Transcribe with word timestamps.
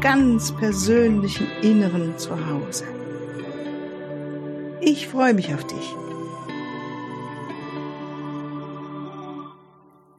ganz 0.00 0.52
persönlichen 0.56 1.46
Inneren 1.62 2.16
zu 2.18 2.30
Hause. 2.46 2.84
Ich 4.80 5.08
freue 5.08 5.34
mich 5.34 5.52
auf 5.52 5.66
dich. 5.66 5.94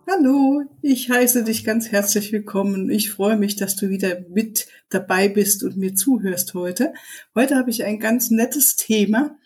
Hallo, 0.08 0.64
ich 0.82 1.10
heiße 1.10 1.44
dich 1.44 1.64
ganz 1.64 1.92
herzlich 1.92 2.32
willkommen. 2.32 2.90
Ich 2.90 3.12
freue 3.12 3.38
mich, 3.38 3.56
dass 3.56 3.76
du 3.76 3.90
wieder 3.90 4.22
mit 4.30 4.68
dabei 4.90 5.30
bist 5.30 5.64
und 5.64 5.78
mir 5.78 5.96
zuhörst 5.96 6.54
heute. 6.54 6.94
Heute 7.34 7.56
habe 7.56 7.70
ich 7.70 7.84
ein 7.84 8.00
ganz 8.00 8.30
nettes 8.30 8.76
Thema 8.76 9.38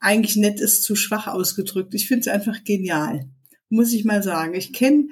eigentlich 0.00 0.36
nett 0.36 0.60
ist 0.60 0.82
zu 0.82 0.94
schwach 0.94 1.26
ausgedrückt. 1.26 1.94
Ich 1.94 2.06
finde 2.06 2.20
es 2.20 2.28
einfach 2.28 2.64
genial, 2.64 3.28
muss 3.68 3.92
ich 3.92 4.04
mal 4.04 4.22
sagen. 4.22 4.54
Ich 4.54 4.72
kenne 4.72 5.08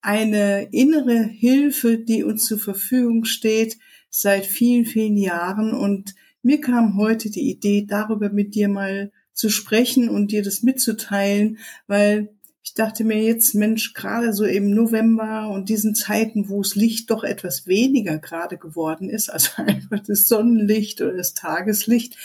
eine 0.00 0.68
innere 0.72 1.22
Hilfe, 1.24 1.98
die 1.98 2.24
uns 2.24 2.46
zur 2.46 2.58
Verfügung 2.58 3.24
steht 3.24 3.78
seit 4.10 4.46
vielen, 4.46 4.84
vielen 4.84 5.16
Jahren. 5.16 5.72
Und 5.72 6.14
mir 6.42 6.60
kam 6.60 6.96
heute 6.96 7.30
die 7.30 7.50
Idee, 7.50 7.86
darüber 7.88 8.30
mit 8.30 8.54
dir 8.54 8.68
mal 8.68 9.12
zu 9.32 9.50
sprechen 9.50 10.08
und 10.08 10.32
dir 10.32 10.42
das 10.42 10.62
mitzuteilen, 10.62 11.58
weil 11.86 12.30
ich 12.62 12.74
dachte 12.74 13.02
mir 13.02 13.22
jetzt, 13.22 13.54
Mensch, 13.54 13.94
gerade 13.94 14.32
so 14.32 14.44
im 14.44 14.74
November 14.74 15.48
und 15.48 15.68
diesen 15.68 15.94
Zeiten, 15.94 16.48
wo 16.48 16.62
das 16.62 16.74
Licht 16.74 17.10
doch 17.10 17.24
etwas 17.24 17.66
weniger 17.66 18.18
gerade 18.18 18.58
geworden 18.58 19.08
ist, 19.08 19.30
also 19.30 19.50
einfach 19.56 20.00
das 20.00 20.28
Sonnenlicht 20.28 21.00
oder 21.00 21.14
das 21.16 21.34
Tageslicht, 21.34 22.16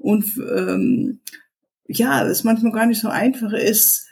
und 0.00 0.24
ähm, 0.38 1.20
ja, 1.86 2.26
es 2.26 2.42
manchmal 2.42 2.72
gar 2.72 2.86
nicht 2.86 3.00
so 3.00 3.08
einfach 3.08 3.52
ist, 3.52 4.06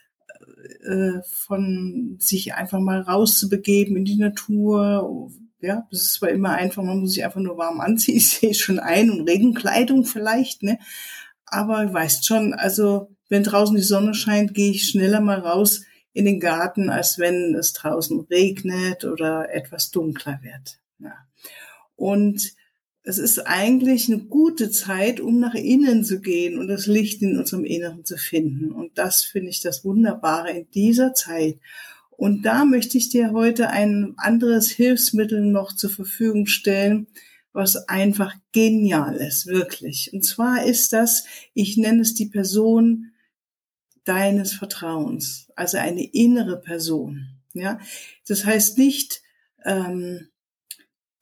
äh, 0.85 1.23
von 1.29 2.17
sich 2.19 2.55
einfach 2.55 2.81
mal 2.81 3.01
rauszubegeben 3.01 3.97
in 3.97 4.05
die 4.05 4.17
Natur. 4.17 5.31
Ja, 5.61 5.87
das 5.91 6.03
ist 6.03 6.15
zwar 6.15 6.31
immer 6.31 6.53
einfach, 6.53 6.83
man 6.83 7.01
muss 7.01 7.13
sich 7.15 7.25
einfach 7.25 7.41
nur 7.41 7.59
warm 7.59 7.81
anziehen, 7.81 8.17
ich 8.19 8.29
sehe 8.29 8.55
schon 8.55 8.79
ein 8.79 9.11
und 9.11 9.29
Regenkleidung 9.29 10.05
vielleicht, 10.05 10.63
ne? 10.63 10.79
Aber 11.47 11.93
weißt 11.93 12.27
schon, 12.27 12.55
also 12.55 13.11
wenn 13.29 13.43
draußen 13.43 13.75
die 13.75 13.83
Sonne 13.83 14.15
scheint, 14.15 14.55
gehe 14.55 14.71
ich 14.71 14.89
schneller 14.89 15.21
mal 15.21 15.41
raus 15.41 15.83
in 16.13 16.25
den 16.25 16.41
Garten, 16.41 16.91
als 16.91 17.19
wenn 17.19 17.55
es 17.55 17.73
draußen 17.73 18.21
regnet 18.31 19.05
oder 19.05 19.53
etwas 19.55 19.91
dunkler 19.91 20.41
wird. 20.43 20.81
Ja. 20.99 21.15
Und 21.97 22.55
es 23.09 23.17
ist 23.17 23.47
eigentlich 23.47 24.09
eine 24.09 24.19
gute 24.19 24.71
Zeit, 24.71 25.19
um 25.19 25.41
nach 25.41 25.55
innen 25.55 26.05
zu 26.05 26.21
gehen 26.21 26.59
und 26.59 26.69
das 26.69 26.87
Licht 26.87 27.23
in 27.23 27.39
unserem 27.39 27.65
Inneren 27.65 28.05
zu 28.05 28.19
finden. 28.19 28.71
Und 28.71 28.99
das 28.99 29.25
finde 29.25 29.49
ich 29.49 29.61
das 29.61 29.83
Wunderbare 29.83 30.51
in 30.51 30.71
dieser 30.73 31.15
Zeit. 31.15 31.59
Und 32.11 32.43
da 32.43 32.67
möchte 32.67 32.99
ich 32.99 33.09
dir 33.09 33.33
heute 33.33 33.71
ein 33.71 34.13
anderes 34.19 34.69
Hilfsmittel 34.69 35.41
noch 35.41 35.75
zur 35.75 35.89
Verfügung 35.89 36.45
stellen, 36.45 37.07
was 37.55 37.89
einfach 37.89 38.35
genial 38.53 39.17
ist, 39.17 39.47
wirklich. 39.47 40.11
Und 40.13 40.23
zwar 40.23 40.67
ist 40.67 40.93
das, 40.93 41.25
ich 41.55 41.79
nenne 41.79 42.03
es 42.03 42.13
die 42.13 42.27
Person 42.27 43.13
deines 44.05 44.53
Vertrauens, 44.53 45.51
also 45.57 45.79
eine 45.79 46.05
innere 46.05 46.61
Person. 46.61 47.27
Ja, 47.55 47.81
das 48.27 48.45
heißt 48.45 48.77
nicht, 48.77 49.23
ähm, 49.65 50.29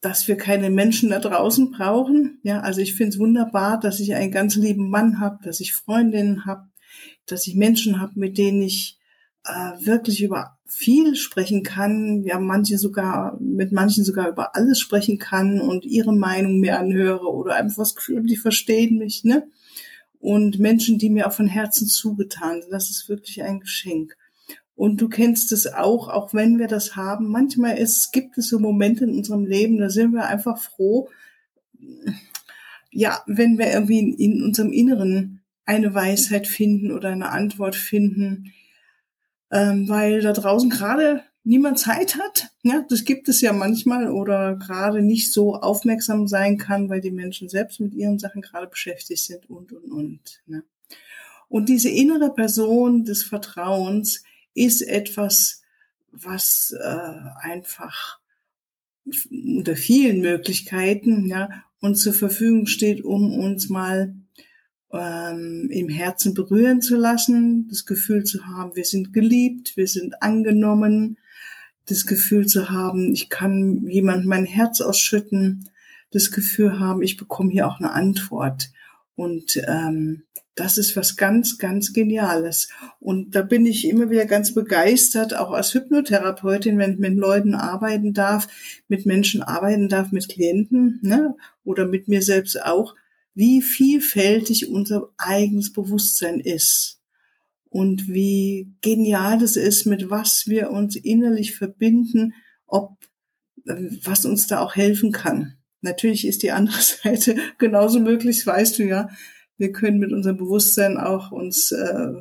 dass 0.01 0.27
wir 0.27 0.37
keine 0.37 0.69
Menschen 0.69 1.09
da 1.09 1.19
draußen 1.19 1.71
brauchen. 1.71 2.39
Ja, 2.43 2.59
also 2.61 2.81
ich 2.81 2.93
finde 2.93 3.09
es 3.09 3.19
wunderbar, 3.19 3.79
dass 3.79 3.99
ich 3.99 4.13
einen 4.15 4.31
ganz 4.31 4.55
lieben 4.55 4.89
Mann 4.89 5.19
habe, 5.19 5.39
dass 5.43 5.59
ich 5.59 5.73
Freundinnen 5.73 6.45
habe, 6.45 6.67
dass 7.25 7.47
ich 7.47 7.55
Menschen 7.55 7.99
habe, 7.99 8.13
mit 8.15 8.37
denen 8.37 8.61
ich 8.61 8.99
äh, 9.45 9.85
wirklich 9.85 10.21
über 10.21 10.57
viel 10.65 11.15
sprechen 11.15 11.63
kann, 11.63 12.23
ja, 12.23 12.39
manche 12.39 12.77
sogar, 12.77 13.37
mit 13.39 13.71
manchen 13.71 14.03
sogar 14.03 14.27
über 14.27 14.55
alles 14.55 14.79
sprechen 14.79 15.17
kann 15.17 15.61
und 15.61 15.85
ihre 15.85 16.13
Meinung 16.13 16.59
mir 16.59 16.77
anhöre 16.77 17.33
oder 17.33 17.55
einfach 17.55 17.77
das 17.77 17.95
Gefühl, 17.95 18.23
die 18.23 18.37
verstehen 18.37 18.97
mich, 18.97 19.23
ne? 19.23 19.47
Und 20.19 20.59
Menschen, 20.59 20.97
die 20.97 21.09
mir 21.09 21.27
auch 21.27 21.31
von 21.31 21.47
Herzen 21.47 21.87
zugetan 21.87 22.61
sind, 22.61 22.71
das 22.71 22.89
ist 22.89 23.07
wirklich 23.07 23.43
ein 23.43 23.59
Geschenk. 23.59 24.17
Und 24.77 25.01
du 25.01 25.09
kennst 25.09 25.51
es 25.51 25.73
auch, 25.73 26.07
auch 26.07 26.35
wenn 26.35 26.59
wir 26.59 26.67
das 26.67 26.95
haben. 26.95 27.29
Manchmal 27.29 27.79
ist, 27.79 28.13
gibt 28.13 28.37
es 28.37 28.47
so 28.47 28.59
Momente 28.59 29.05
in 29.05 29.15
unserem 29.15 29.43
Leben, 29.43 29.79
da 29.79 29.89
sind 29.89 30.13
wir 30.13 30.27
einfach 30.27 30.59
froh, 30.59 31.09
ja, 32.91 33.23
wenn 33.25 33.57
wir 33.57 33.73
irgendwie 33.73 33.97
in, 33.97 34.13
in 34.13 34.43
unserem 34.43 34.71
Inneren 34.71 35.41
eine 35.65 35.95
Weisheit 35.95 36.47
finden 36.47 36.91
oder 36.91 37.09
eine 37.09 37.29
Antwort 37.29 37.75
finden, 37.75 38.53
ähm, 39.51 39.89
weil 39.89 40.21
da 40.21 40.31
draußen 40.31 40.69
gerade 40.69 41.23
niemand 41.43 41.79
Zeit 41.79 42.15
hat. 42.15 42.49
Ja, 42.61 42.85
das 42.87 43.03
gibt 43.03 43.29
es 43.29 43.41
ja 43.41 43.53
manchmal 43.53 44.11
oder 44.11 44.57
gerade 44.57 45.01
nicht 45.01 45.33
so 45.33 45.55
aufmerksam 45.55 46.27
sein 46.27 46.59
kann, 46.59 46.87
weil 46.87 47.01
die 47.01 47.09
Menschen 47.09 47.49
selbst 47.49 47.79
mit 47.79 47.95
ihren 47.95 48.19
Sachen 48.19 48.43
gerade 48.43 48.67
beschäftigt 48.67 49.23
sind 49.23 49.49
und 49.49 49.73
und 49.73 49.91
und. 49.91 50.43
Ne? 50.45 50.63
Und 51.49 51.67
diese 51.67 51.89
innere 51.89 52.31
Person 52.31 53.05
des 53.05 53.23
Vertrauens, 53.23 54.23
ist 54.57 54.81
etwas, 54.81 55.61
was 56.11 56.75
äh, 56.79 57.11
einfach 57.41 58.19
unter 59.29 59.75
vielen 59.75 60.21
Möglichkeiten 60.21 61.27
ja, 61.27 61.49
uns 61.79 62.01
zur 62.01 62.13
Verfügung 62.13 62.65
steht, 62.65 63.03
um 63.03 63.37
uns 63.39 63.69
mal 63.69 64.15
ähm, 64.91 65.69
im 65.71 65.89
Herzen 65.89 66.33
berühren 66.33 66.81
zu 66.81 66.97
lassen, 66.97 67.67
das 67.69 67.85
Gefühl 67.85 68.23
zu 68.23 68.45
haben, 68.47 68.75
wir 68.75 68.85
sind 68.85 69.13
geliebt, 69.13 69.77
wir 69.77 69.87
sind 69.87 70.21
angenommen, 70.21 71.17
das 71.85 72.05
Gefühl 72.05 72.47
zu 72.47 72.69
haben, 72.69 73.13
ich 73.13 73.29
kann 73.29 73.87
jemand 73.87 74.25
mein 74.25 74.45
Herz 74.45 74.81
ausschütten, 74.81 75.69
das 76.11 76.31
Gefühl 76.31 76.79
haben, 76.79 77.01
ich 77.01 77.17
bekomme 77.17 77.51
hier 77.51 77.67
auch 77.67 77.79
eine 77.79 77.91
Antwort. 77.91 78.71
Und 79.15 79.61
ähm, 79.67 80.23
das 80.57 80.77
ist 80.77 80.95
was 80.95 81.15
ganz, 81.15 81.59
ganz 81.59 81.93
Geniales. 81.93 82.69
Und 82.99 83.35
da 83.35 83.43
bin 83.43 83.65
ich 83.65 83.87
immer 83.87 84.09
wieder 84.09 84.25
ganz 84.25 84.53
begeistert, 84.53 85.35
auch 85.35 85.51
als 85.51 85.73
Hypnotherapeutin, 85.73 86.77
wenn 86.77 86.93
ich 86.93 86.99
mit 86.99 87.15
Leuten 87.15 87.53
arbeiten 87.53 88.13
darf, 88.13 88.47
mit 88.87 89.05
Menschen 89.05 89.43
arbeiten 89.43 89.87
darf, 89.87 90.11
mit 90.11 90.27
Klienten 90.27 90.99
ne, 91.03 91.35
oder 91.63 91.85
mit 91.85 92.07
mir 92.07 92.21
selbst 92.21 92.61
auch, 92.61 92.95
wie 93.35 93.61
vielfältig 93.61 94.67
unser 94.67 95.09
eigenes 95.17 95.71
Bewusstsein 95.71 96.39
ist 96.39 96.99
und 97.69 98.07
wie 98.07 98.73
genial 98.81 99.41
es 99.43 99.57
ist, 99.57 99.85
mit 99.85 100.09
was 100.09 100.47
wir 100.47 100.71
uns 100.71 100.95
innerlich 100.95 101.55
verbinden, 101.55 102.33
ob 102.65 102.97
was 104.03 104.25
uns 104.25 104.47
da 104.47 104.61
auch 104.61 104.75
helfen 104.75 105.11
kann. 105.11 105.57
Natürlich 105.81 106.25
ist 106.25 106.41
die 106.41 106.51
andere 106.51 106.81
Seite 106.81 107.35
genauso 107.59 107.99
möglich, 107.99 108.45
weißt 108.45 108.79
du 108.79 108.83
ja, 108.83 109.09
wir 109.57 109.71
können 109.71 109.99
mit 109.99 110.11
unserem 110.11 110.37
Bewusstsein 110.37 110.97
auch 110.97 111.31
uns 111.31 111.71
äh, 111.71 112.13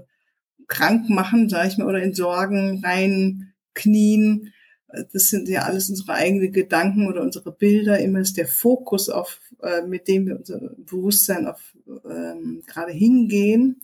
krank 0.67 1.09
machen, 1.09 1.49
sage 1.49 1.69
ich 1.69 1.79
mal, 1.79 1.87
oder 1.87 2.03
in 2.03 2.15
Sorgen 2.15 2.83
rein 2.85 3.53
knien. 3.75 4.53
Das 5.13 5.29
sind 5.29 5.49
ja 5.49 5.63
alles 5.63 5.91
unsere 5.91 6.15
eigenen 6.15 6.53
Gedanken 6.53 7.09
oder 7.09 7.23
unsere 7.23 7.53
Bilder. 7.53 7.99
Immer 7.99 8.21
ist 8.21 8.37
der 8.37 8.49
Fokus 8.49 9.09
auf, 9.09 9.41
äh, 9.63 9.83
mit 9.83 10.09
dem 10.09 10.27
wir 10.27 10.37
unser 10.37 10.59
Bewusstsein 10.79 11.47
auf 11.47 11.77
ähm, 12.09 12.63
gerade 12.67 12.93
hingehen. 12.93 13.81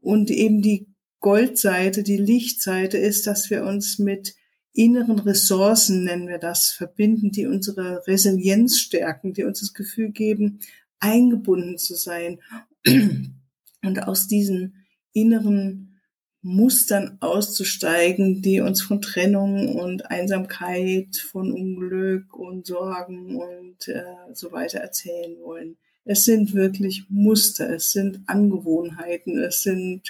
Und 0.00 0.30
eben 0.30 0.62
die 0.62 0.86
Goldseite, 1.20 2.02
die 2.02 2.18
Lichtseite 2.18 2.98
ist, 2.98 3.26
dass 3.26 3.50
wir 3.50 3.64
uns 3.64 3.98
mit 3.98 4.34
inneren 4.72 5.18
Ressourcen, 5.18 6.04
nennen 6.04 6.28
wir 6.28 6.38
das, 6.38 6.68
verbinden, 6.68 7.30
die 7.30 7.46
unsere 7.46 8.06
Resilienz 8.06 8.78
stärken, 8.78 9.32
die 9.32 9.44
uns 9.44 9.60
das 9.60 9.72
Gefühl 9.72 10.10
geben, 10.10 10.60
eingebunden 11.00 11.78
zu 11.78 11.94
sein 11.94 12.40
und 13.82 14.02
aus 14.02 14.26
diesen 14.26 14.86
inneren 15.12 16.00
Mustern 16.42 17.16
auszusteigen, 17.20 18.40
die 18.40 18.60
uns 18.60 18.80
von 18.80 19.00
Trennung 19.00 19.74
und 19.74 20.10
Einsamkeit, 20.10 21.16
von 21.16 21.52
Unglück 21.52 22.36
und 22.36 22.66
Sorgen 22.66 23.36
und 23.36 23.88
äh, 23.88 24.04
so 24.32 24.52
weiter 24.52 24.78
erzählen 24.78 25.36
wollen. 25.42 25.76
Es 26.04 26.24
sind 26.24 26.54
wirklich 26.54 27.06
Muster, 27.08 27.68
es 27.70 27.90
sind 27.90 28.20
Angewohnheiten, 28.26 29.38
es 29.38 29.62
sind, 29.64 30.02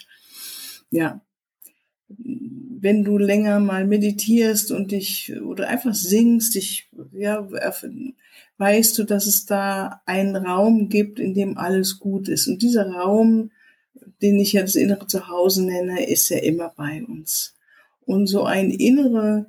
ja, 0.91 1.23
wenn 2.09 3.05
du 3.05 3.19
länger 3.19 3.59
mal 3.59 3.87
meditierst 3.87 4.71
und 4.71 4.93
dich 4.93 5.33
oder 5.43 5.69
einfach 5.69 5.95
singst, 5.95 6.57
ich 6.57 6.89
ja, 7.13 7.49
weißt 8.59 8.99
du, 8.99 9.05
dass 9.05 9.27
es 9.27 9.45
da 9.47 10.03
einen 10.07 10.37
Raum 10.37 10.89
gibt, 10.89 11.19
in 11.19 11.35
dem 11.35 11.59
alles 11.59 11.99
gut 11.99 12.29
ist. 12.29 12.47
Und 12.47 12.63
dieser 12.63 12.89
Raum, 12.91 13.51
den 14.23 14.39
ich 14.39 14.53
ja 14.53 14.63
das 14.63 14.77
innere 14.77 15.07
Zuhause 15.07 15.65
nenne, 15.65 16.07
ist 16.09 16.29
ja 16.29 16.39
immer 16.39 16.73
bei 16.77 17.05
uns. 17.05 17.57
Und 18.05 18.29
so 18.29 18.45
ein 18.45 18.71
innerer 18.71 19.47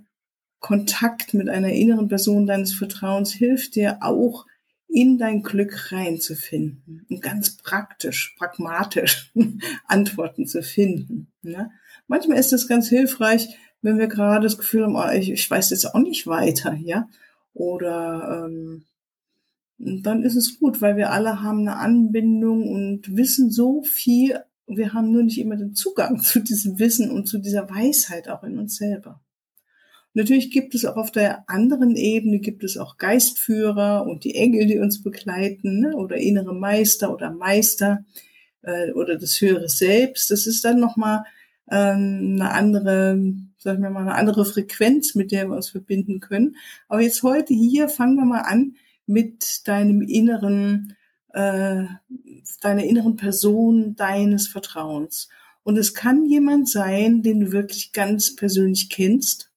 Kontakt 0.59 1.33
mit 1.33 1.49
einer 1.49 1.71
inneren 1.71 2.07
Person 2.07 2.47
deines 2.47 2.73
Vertrauens 2.73 3.31
hilft 3.31 3.75
dir 3.75 3.99
auch, 4.01 4.45
in 4.89 5.17
dein 5.17 5.43
Glück 5.43 5.91
reinzufinden 5.91 7.05
und 7.09 7.21
ganz 7.21 7.57
praktisch, 7.57 8.35
pragmatisch 8.37 9.31
Antworten 9.85 10.47
zu 10.47 10.63
finden. 10.63 11.27
Ne? 11.41 11.71
Manchmal 12.07 12.37
ist 12.37 12.53
es 12.53 12.67
ganz 12.67 12.87
hilfreich, 12.87 13.57
wenn 13.81 13.99
wir 13.99 14.07
gerade 14.07 14.43
das 14.43 14.57
Gefühl 14.57 14.83
haben, 14.83 14.95
oh, 14.95 15.09
ich, 15.11 15.31
ich, 15.31 15.49
weiß 15.49 15.69
jetzt 15.69 15.85
auch 15.85 15.99
nicht 15.99 16.27
weiter, 16.27 16.73
ja, 16.73 17.07
oder 17.53 18.45
ähm, 18.45 18.85
dann 19.77 20.23
ist 20.23 20.35
es 20.35 20.59
gut, 20.59 20.81
weil 20.81 20.97
wir 20.97 21.11
alle 21.11 21.41
haben 21.41 21.59
eine 21.59 21.77
Anbindung 21.77 22.67
und 22.67 23.15
wissen 23.15 23.51
so 23.51 23.83
viel. 23.83 24.39
Wir 24.65 24.93
haben 24.93 25.11
nur 25.11 25.23
nicht 25.23 25.39
immer 25.39 25.55
den 25.55 25.75
Zugang 25.75 26.19
zu 26.21 26.39
diesem 26.39 26.79
Wissen 26.79 27.11
und 27.11 27.27
zu 27.27 27.37
dieser 27.37 27.69
Weisheit 27.69 28.29
auch 28.29 28.43
in 28.43 28.57
uns 28.57 28.77
selber. 28.77 29.21
Natürlich 30.13 30.49
gibt 30.49 30.73
es 30.73 30.83
auch 30.83 30.95
auf 30.95 31.11
der 31.11 31.47
anderen 31.47 31.95
Ebene, 31.95 32.39
gibt 32.39 32.63
es 32.63 32.77
auch 32.77 32.97
Geistführer 32.97 34.07
und 34.07 34.23
die 34.23 34.33
Engel, 34.33 34.65
die 34.65 34.79
uns 34.79 35.03
begleiten, 35.03 35.79
ne? 35.79 35.95
oder 35.95 36.17
innere 36.17 36.55
Meister 36.55 37.13
oder 37.13 37.29
Meister 37.31 38.03
äh, 38.63 38.91
oder 38.93 39.19
das 39.19 39.39
höhere 39.39 39.69
Selbst. 39.69 40.31
Das 40.31 40.47
ist 40.47 40.65
dann 40.65 40.79
nochmal 40.79 41.23
ähm, 41.69 42.37
eine 42.39 42.51
andere, 42.51 43.33
sagen 43.57 43.83
wir 43.83 43.89
mal, 43.89 44.01
eine 44.01 44.15
andere 44.15 44.45
Frequenz, 44.45 45.15
mit 45.15 45.31
der 45.31 45.47
wir 45.47 45.55
uns 45.55 45.69
verbinden 45.69 46.19
können. 46.19 46.55
Aber 46.87 47.01
jetzt 47.01 47.23
heute 47.23 47.53
hier 47.53 47.89
fangen 47.89 48.15
wir 48.15 48.25
mal 48.25 48.41
an 48.41 48.75
mit 49.05 49.67
deinem 49.67 50.01
inneren, 50.01 50.95
äh, 51.33 51.83
deiner 52.61 52.83
inneren 52.83 53.15
Person, 53.15 53.95
deines 53.95 54.47
Vertrauens. 54.47 55.29
Und 55.63 55.77
es 55.77 55.93
kann 55.93 56.25
jemand 56.25 56.69
sein, 56.69 57.21
den 57.21 57.41
du 57.41 57.51
wirklich 57.51 57.91
ganz 57.91 58.35
persönlich 58.35 58.89
kennst 58.89 59.51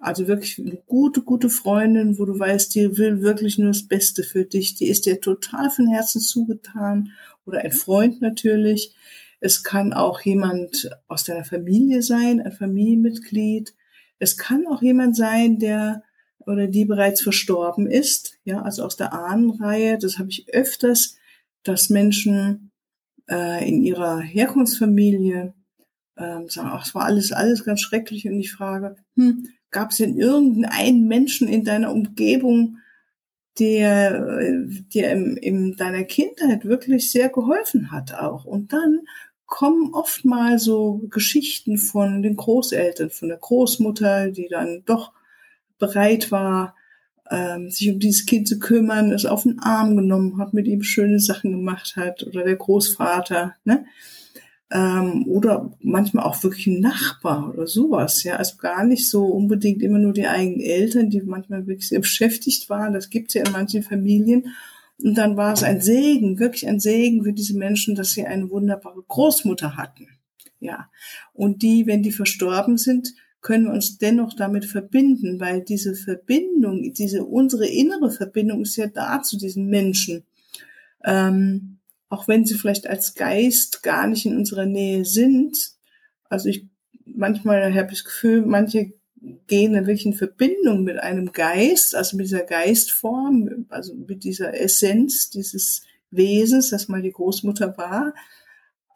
also 0.00 0.28
wirklich 0.28 0.58
eine 0.58 0.76
gute, 0.86 1.22
gute 1.22 1.50
Freundin, 1.50 2.18
wo 2.18 2.24
du 2.24 2.38
weißt, 2.38 2.74
die 2.74 2.96
will 2.96 3.20
wirklich 3.20 3.58
nur 3.58 3.68
das 3.68 3.86
Beste 3.86 4.22
für 4.22 4.44
dich. 4.44 4.76
Die 4.76 4.88
ist 4.88 5.06
dir 5.06 5.20
total 5.20 5.70
von 5.70 5.88
Herzen 5.88 6.20
zugetan. 6.20 7.12
Oder 7.44 7.60
ein 7.60 7.72
Freund 7.72 8.20
natürlich. 8.20 8.94
Es 9.40 9.62
kann 9.62 9.92
auch 9.92 10.20
jemand 10.20 10.90
aus 11.06 11.24
deiner 11.24 11.44
Familie 11.44 12.02
sein, 12.02 12.40
ein 12.40 12.52
Familienmitglied. 12.52 13.74
Es 14.18 14.36
kann 14.36 14.66
auch 14.66 14.82
jemand 14.82 15.16
sein, 15.16 15.58
der 15.58 16.02
oder 16.46 16.66
die 16.66 16.84
bereits 16.84 17.20
verstorben 17.20 17.86
ist, 17.86 18.38
ja, 18.44 18.62
also 18.62 18.84
aus 18.84 18.96
der 18.96 19.12
Ahnenreihe. 19.12 19.98
Das 19.98 20.18
habe 20.18 20.30
ich 20.30 20.52
öfters, 20.52 21.16
dass 21.62 21.90
Menschen 21.90 22.70
äh, 23.30 23.68
in 23.68 23.82
ihrer 23.82 24.20
Herkunftsfamilie 24.20 25.52
ähm, 26.16 26.48
sagen, 26.48 26.70
ach, 26.72 26.86
es 26.86 26.94
war 26.94 27.04
alles, 27.04 27.32
alles 27.32 27.64
ganz 27.64 27.80
schrecklich. 27.80 28.26
Und 28.26 28.40
ich 28.40 28.52
frage, 28.52 28.96
hm, 29.16 29.48
Gab 29.70 29.90
es 29.90 29.98
denn 29.98 30.16
irgendeinen 30.16 31.06
Menschen 31.08 31.46
in 31.46 31.64
deiner 31.64 31.92
Umgebung, 31.92 32.78
der 33.58 34.40
dir 34.92 35.10
in, 35.10 35.36
in 35.36 35.76
deiner 35.76 36.04
Kindheit 36.04 36.64
wirklich 36.64 37.10
sehr 37.10 37.28
geholfen 37.28 37.90
hat 37.90 38.14
auch? 38.14 38.44
Und 38.46 38.72
dann 38.72 39.00
kommen 39.48 39.92
oft 39.92 40.24
mal 40.24 40.60
so 40.60 41.00
Geschichten 41.10 41.76
von 41.76 42.22
den 42.22 42.36
Großeltern, 42.36 43.10
von 43.10 43.28
der 43.28 43.38
Großmutter, 43.38 44.30
die 44.30 44.46
dann 44.48 44.82
doch 44.86 45.12
bereit 45.80 46.30
war, 46.30 46.76
ähm, 47.30 47.68
sich 47.70 47.90
um 47.90 47.98
dieses 47.98 48.26
Kind 48.26 48.46
zu 48.46 48.60
kümmern, 48.60 49.10
es 49.10 49.26
auf 49.26 49.42
den 49.42 49.58
Arm 49.58 49.96
genommen 49.96 50.38
hat, 50.38 50.54
mit 50.54 50.68
ihm 50.68 50.82
schöne 50.82 51.18
Sachen 51.18 51.50
gemacht 51.50 51.96
hat, 51.96 52.24
oder 52.26 52.44
der 52.44 52.56
Großvater. 52.56 53.56
Ne? 53.64 53.84
ähm, 54.70 55.26
oder 55.26 55.72
manchmal 55.80 56.24
auch 56.24 56.42
wirklich 56.42 56.66
ein 56.66 56.80
Nachbar 56.80 57.50
oder 57.50 57.66
sowas, 57.66 58.22
ja, 58.22 58.36
also 58.36 58.56
gar 58.58 58.84
nicht 58.84 59.08
so 59.08 59.24
unbedingt 59.24 59.82
immer 59.82 59.98
nur 59.98 60.12
die 60.12 60.26
eigenen 60.26 60.60
Eltern, 60.60 61.10
die 61.10 61.22
manchmal 61.22 61.66
wirklich 61.66 61.88
sehr 61.88 62.00
beschäftigt 62.00 62.68
waren, 62.68 62.92
das 62.92 63.08
gibt's 63.10 63.34
ja 63.34 63.44
in 63.44 63.52
manchen 63.52 63.82
Familien. 63.82 64.54
Und 65.02 65.16
dann 65.16 65.36
war 65.36 65.52
es 65.52 65.62
ein 65.62 65.80
Segen, 65.80 66.38
wirklich 66.38 66.66
ein 66.66 66.80
Segen 66.80 67.22
für 67.22 67.32
diese 67.32 67.56
Menschen, 67.56 67.94
dass 67.94 68.10
sie 68.10 68.26
eine 68.26 68.50
wunderbare 68.50 69.02
Großmutter 69.06 69.76
hatten. 69.76 70.08
Ja. 70.60 70.90
Und 71.32 71.62
die, 71.62 71.86
wenn 71.86 72.02
die 72.02 72.12
verstorben 72.12 72.78
sind, 72.78 73.14
können 73.40 73.66
wir 73.66 73.72
uns 73.72 73.98
dennoch 73.98 74.34
damit 74.34 74.64
verbinden, 74.64 75.38
weil 75.38 75.62
diese 75.62 75.94
Verbindung, 75.94 76.92
diese 76.92 77.24
unsere 77.24 77.68
innere 77.68 78.10
Verbindung 78.10 78.62
ist 78.62 78.76
ja 78.76 78.88
da 78.88 79.22
zu 79.22 79.38
diesen 79.38 79.68
Menschen. 79.68 80.24
Ähm, 81.04 81.78
auch 82.08 82.26
wenn 82.26 82.44
sie 82.44 82.54
vielleicht 82.54 82.88
als 82.88 83.14
Geist 83.14 83.82
gar 83.82 84.08
nicht 84.08 84.26
in 84.26 84.36
unserer 84.36 84.66
Nähe 84.66 85.04
sind. 85.04 85.74
Also 86.24 86.48
ich 86.48 86.66
manchmal 87.04 87.74
habe 87.74 87.92
ich 87.92 87.98
das 87.98 88.04
Gefühl, 88.04 88.44
manche 88.44 88.92
gehen 89.46 89.72
dann 89.72 89.86
wirklich 89.86 90.06
in 90.06 90.14
Verbindung 90.14 90.84
mit 90.84 90.98
einem 90.98 91.32
Geist, 91.32 91.94
also 91.94 92.16
mit 92.16 92.26
dieser 92.26 92.44
Geistform, 92.44 93.66
also 93.68 93.94
mit 93.94 94.24
dieser 94.24 94.58
Essenz 94.58 95.30
dieses 95.30 95.82
Wesens, 96.10 96.70
das 96.70 96.88
mal 96.88 97.02
die 97.02 97.12
Großmutter 97.12 97.76
war. 97.76 98.14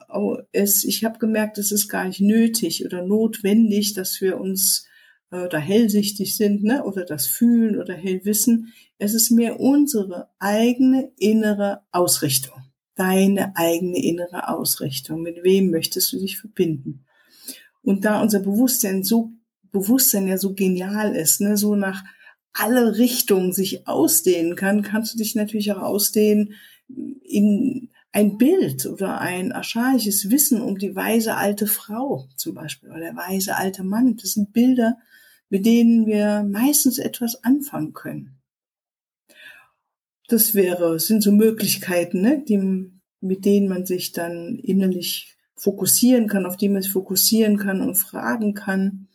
Aber 0.09 0.47
es, 0.53 0.85
ich 0.85 1.05
habe 1.05 1.19
gemerkt, 1.19 1.59
es 1.59 1.73
ist 1.73 1.89
gar 1.89 2.07
nicht 2.07 2.21
nötig 2.21 2.85
oder 2.85 3.03
notwendig, 3.03 3.95
dass 3.95 4.21
wir 4.21 4.39
uns 4.41 4.87
äh, 5.31 5.49
da 5.49 5.59
hellsichtig 5.59 6.37
sind, 6.37 6.63
ne, 6.63 6.85
oder 6.85 7.05
das 7.05 7.27
fühlen 7.27 7.81
oder 7.81 7.95
hell 7.95 8.25
wissen. 8.25 8.73
Es 8.99 9.15
ist 9.15 9.31
mehr 9.31 9.59
unsere 9.59 10.29
eigene 10.39 11.11
innere 11.17 11.81
Ausrichtung 11.91 12.63
deine 12.95 13.57
eigene 13.57 14.03
innere 14.03 14.49
Ausrichtung. 14.49 15.23
Mit 15.23 15.43
wem 15.43 15.71
möchtest 15.71 16.13
du 16.13 16.19
dich 16.19 16.39
verbinden? 16.39 17.05
Und 17.83 18.05
da 18.05 18.21
unser 18.21 18.41
Bewusstsein 18.41 19.03
so, 19.03 19.33
Bewusstsein 19.73 20.29
ja 20.29 20.39
so 20.39 20.55
genial 20.55 21.17
ist, 21.17 21.41
ne, 21.41 21.57
so 21.57 21.75
nach 21.75 22.05
alle 22.53 22.99
Richtungen 22.99 23.53
sich 23.53 23.89
ausdehnen 23.89 24.57
kann, 24.57 24.83
kannst 24.83 25.15
du 25.15 25.19
dich 25.19 25.35
natürlich 25.35 25.73
auch 25.73 25.81
ausdehnen 25.81 26.55
in 26.89 27.91
ein 28.13 28.37
Bild 28.37 28.85
oder 28.85 29.21
ein 29.21 29.53
archaisches 29.53 30.31
Wissen 30.31 30.61
um 30.61 30.79
die 30.79 30.95
weise 30.95 31.35
alte 31.35 31.67
Frau 31.67 32.29
zum 32.37 32.55
Beispiel 32.55 32.91
oder 32.91 33.01
der 33.01 33.17
weise 33.17 33.57
alte 33.57 33.83
Mann. 33.83 34.17
Das 34.19 34.33
sind 34.33 34.53
Bilder, 34.53 34.99
mit 35.49 35.65
denen 35.65 36.07
wir 36.07 36.43
meistens 36.43 36.99
etwas 36.99 37.43
anfangen 37.43 37.95
können. 37.95 38.39
Das 40.29 40.55
wäre, 40.55 41.01
sind 41.01 41.23
so 41.23 41.33
Möglichkeiten, 41.33 42.21
ne, 42.21 42.45
die, 42.47 42.91
mit 43.21 43.45
denen 43.47 43.69
man 43.69 43.87
sich 43.87 44.13
dann 44.13 44.59
innerlich 44.59 45.37
fokussieren 45.57 46.29
kann, 46.29 46.45
auf 46.45 46.57
die 46.57 46.69
man 46.69 46.83
sich 46.83 46.93
fokussieren 46.93 47.57
kann 47.57 47.81
und 47.81 47.95
fragen 47.95 48.53
kann, 48.55 49.09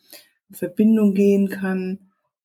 in 0.50 0.56
Verbindung 0.56 1.14
gehen 1.14 1.50
kann. 1.50 2.00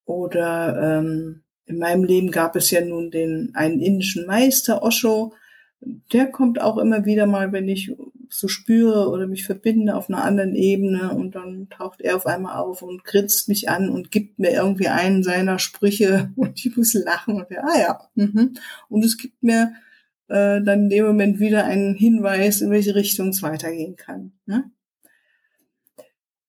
Oder 0.05 0.99
ähm, 1.01 1.43
in 1.67 1.79
meinem 1.79 2.05
Leben 2.05 2.31
gab 2.31 2.57
es 2.57 2.71
ja 2.71 2.85
nun 2.85 3.11
den 3.11 3.53
einen 3.55 3.81
indischen 3.81 4.27
Meister, 4.27 4.83
Osho, 4.83 5.33
der 6.13 6.27
kommt 6.27 6.61
auch 6.61 6.79
immer 6.79 7.05
wieder 7.05 7.27
mal, 7.27 7.53
wenn 7.53 7.69
ich 7.69 7.93
so 8.29 8.49
spüre 8.49 9.09
oder 9.11 9.27
mich 9.27 9.45
verbinde 9.45 9.95
auf 9.95 10.09
einer 10.09 10.25
anderen 10.25 10.55
Ebene 10.55 11.13
und 11.15 11.35
dann 11.35 11.69
taucht 11.69 12.01
er 12.01 12.17
auf 12.17 12.27
einmal 12.27 12.57
auf 12.57 12.83
und 12.83 13.05
grinst 13.05 13.49
mich 13.49 13.69
an 13.69 13.91
und 13.91 14.11
gibt 14.11 14.39
mir 14.39 14.53
irgendwie 14.53 14.89
einen 14.89 15.23
seiner 15.23 15.59
Sprüche 15.59 16.31
und 16.37 16.65
ich 16.65 16.77
muss 16.77 16.95
lachen 16.95 17.35
und 17.35 17.51
ja, 17.51 17.63
ah 17.63 17.79
ja. 17.79 18.01
Mhm. 18.15 18.55
Und 18.89 19.05
es 19.05 19.19
gibt 19.19 19.43
mir 19.43 19.75
äh, 20.29 20.63
dann 20.63 20.85
in 20.85 20.89
dem 20.89 21.07
Moment 21.07 21.41
wieder 21.41 21.65
einen 21.65 21.95
Hinweis, 21.95 22.61
in 22.61 22.71
welche 22.71 22.95
Richtung 22.95 23.29
es 23.29 23.43
weitergehen 23.43 23.97
kann. 23.97 24.33
Ne? 24.47 24.71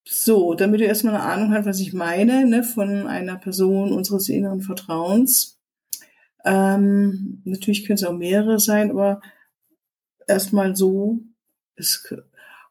So, 0.06 0.54
damit 0.54 0.82
du 0.82 0.86
erstmal 0.86 1.16
eine 1.16 1.24
Ahnung 1.24 1.54
hast, 1.54 1.66
was 1.66 1.80
ich 1.80 1.94
meine, 1.94 2.46
ne, 2.46 2.64
von 2.64 3.08
einer 3.08 3.38
Person 3.38 3.94
unseres 3.94 4.28
inneren 4.28 4.62
Vertrauens. 4.62 5.60
Ähm, 6.44 7.42
natürlich 7.46 7.86
können 7.86 7.96
es 7.96 8.04
auch 8.04 8.14
mehrere 8.14 8.60
sein, 8.60 8.92
aber 8.92 9.22
erstmal 10.28 10.76
so. 10.76 11.20
Es, 11.76 12.14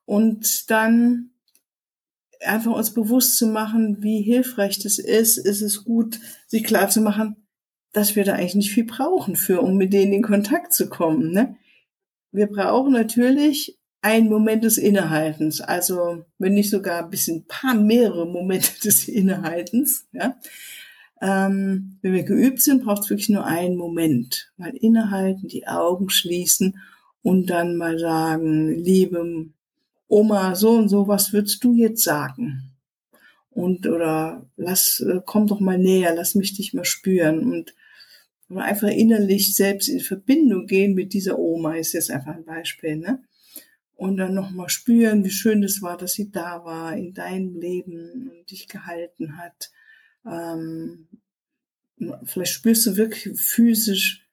und 0.05 0.71
dann 0.71 1.31
einfach 2.41 2.73
uns 2.73 2.93
bewusst 2.93 3.39
zu 3.39 3.47
machen, 3.47 4.03
wie 4.03 4.21
hilfreich 4.21 4.79
das 4.79 4.99
ist, 4.99 5.39
ist 5.39 5.63
es 5.63 5.85
gut, 5.85 6.21
sich 6.47 6.65
klar 6.65 6.89
zu 6.91 7.01
machen, 7.01 7.37
dass 7.93 8.17
wir 8.17 8.25
da 8.25 8.35
eigentlich 8.35 8.55
nicht 8.57 8.73
viel 8.73 8.85
brauchen 8.85 9.37
für, 9.37 9.63
um 9.63 9.77
mit 9.77 9.93
denen 9.93 10.13
in 10.13 10.23
Kontakt 10.23 10.73
zu 10.73 10.89
kommen. 10.89 11.33
Ne? 11.33 11.57
Wir 12.31 12.47
brauchen 12.47 12.93
natürlich 12.93 13.79
einen 14.03 14.29
Moment 14.29 14.65
des 14.65 14.77
Innehaltens, 14.79 15.61
also 15.61 16.25
wenn 16.39 16.55
nicht 16.55 16.71
sogar 16.71 17.05
ein 17.05 17.11
bisschen 17.11 17.47
paar 17.47 17.75
mehrere 17.75 18.27
Momente 18.27 18.79
des 18.85 19.09
Innehaltens. 19.09 20.07
Ja? 20.13 20.37
Ähm, 21.23 21.99
wenn 22.03 22.13
wir 22.13 22.25
geübt 22.25 22.61
sind, 22.61 22.85
braucht 22.85 23.05
es 23.05 23.11
wirklich 23.11 23.31
nur 23.31 23.47
einen 23.47 23.77
Moment. 23.77 24.53
Mal 24.59 24.77
innehalten, 24.77 25.49
die 25.49 25.67
Augen 25.67 26.11
schließen 26.11 26.79
und 27.23 27.49
dann 27.49 27.77
mal 27.77 27.99
sagen, 27.99 28.75
liebe 28.75 29.47
Oma, 30.09 30.57
so 30.57 30.73
und 30.73 30.89
so, 30.89 31.09
was 31.09 31.33
würdest 31.33 31.65
du 31.65 31.73
jetzt 31.73 32.05
sagen? 32.05 32.73
und 33.55 33.87
oder 33.87 34.47
lass 34.57 35.01
äh, 35.01 35.21
komm 35.25 35.47
doch 35.47 35.61
mal 35.61 35.79
näher, 35.79 36.15
lass 36.15 36.35
mich 36.35 36.55
dich 36.55 36.75
mal 36.75 36.85
spüren 36.85 37.41
und 37.53 37.75
einfach 38.55 38.89
innerlich 38.89 39.55
selbst 39.55 39.89
in 39.89 40.01
Verbindung 40.01 40.67
gehen 40.67 40.95
mit 40.95 41.15
dieser 41.15 41.39
Oma 41.39 41.77
ist 41.77 41.95
jetzt 41.95 42.11
einfach 42.11 42.35
ein 42.35 42.45
Beispiel, 42.45 42.97
ne? 42.97 43.23
Und 44.03 44.17
dann 44.17 44.35
nochmal 44.35 44.69
spüren, 44.69 45.23
wie 45.23 45.31
schön 45.31 45.63
es 45.63 45.81
war, 45.81 45.97
dass 45.97 46.15
sie 46.15 46.33
da 46.33 46.65
war 46.65 46.97
in 46.97 47.15
deinem 47.15 47.55
Leben 47.61 48.33
und 48.33 48.51
dich 48.51 48.67
gehalten 48.67 49.37
hat. 49.37 49.71
Ähm, 50.27 51.07
vielleicht 52.25 52.53
spürst 52.53 52.85
du 52.85 52.97
wirklich 52.97 53.39
physisch, 53.39 54.27